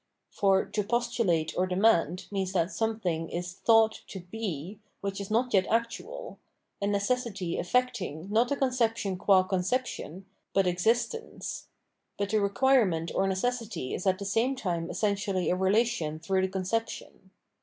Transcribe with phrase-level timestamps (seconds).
[0.31, 5.53] For to postulate or demand means that something is thought to he which is not
[5.53, 6.39] yet actual,—
[6.81, 11.67] a necessity affecting, not the conception qm conception, but existence.
[12.17, 16.47] But the requirement or necessity is at the same time essentially a relation through the
[16.47, 17.29] conception.